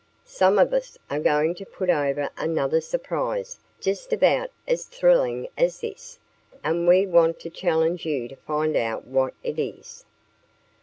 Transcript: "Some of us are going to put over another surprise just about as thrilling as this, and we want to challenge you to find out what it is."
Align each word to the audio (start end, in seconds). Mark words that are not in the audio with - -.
"Some 0.25 0.57
of 0.57 0.73
us 0.73 0.97
are 1.11 1.19
going 1.19 1.53
to 1.53 1.63
put 1.63 1.91
over 1.91 2.31
another 2.35 2.81
surprise 2.81 3.59
just 3.79 4.11
about 4.11 4.49
as 4.67 4.85
thrilling 4.85 5.47
as 5.55 5.81
this, 5.81 6.17
and 6.63 6.87
we 6.87 7.05
want 7.05 7.39
to 7.41 7.51
challenge 7.51 8.03
you 8.03 8.27
to 8.27 8.35
find 8.35 8.75
out 8.75 9.05
what 9.05 9.35
it 9.43 9.59
is." 9.59 10.03